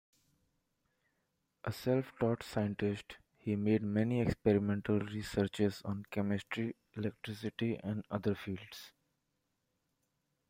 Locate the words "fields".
8.33-8.93